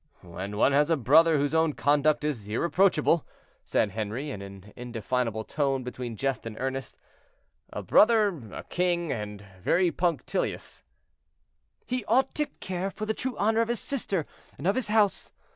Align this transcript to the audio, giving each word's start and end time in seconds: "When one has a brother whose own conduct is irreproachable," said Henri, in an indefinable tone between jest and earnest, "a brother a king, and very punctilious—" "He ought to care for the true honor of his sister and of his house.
"When 0.23 0.57
one 0.57 0.71
has 0.71 0.89
a 0.89 0.97
brother 0.97 1.37
whose 1.37 1.53
own 1.53 1.73
conduct 1.73 2.23
is 2.23 2.47
irreproachable," 2.47 3.23
said 3.63 3.91
Henri, 3.91 4.31
in 4.31 4.41
an 4.41 4.73
indefinable 4.75 5.43
tone 5.43 5.83
between 5.83 6.17
jest 6.17 6.47
and 6.47 6.57
earnest, 6.59 6.97
"a 7.71 7.83
brother 7.83 8.29
a 8.51 8.63
king, 8.63 9.11
and 9.11 9.45
very 9.61 9.91
punctilious—" 9.91 10.81
"He 11.85 12.03
ought 12.05 12.33
to 12.33 12.47
care 12.47 12.89
for 12.89 13.05
the 13.05 13.13
true 13.13 13.37
honor 13.37 13.61
of 13.61 13.67
his 13.67 13.79
sister 13.79 14.25
and 14.57 14.65
of 14.65 14.73
his 14.73 14.87
house. 14.87 15.31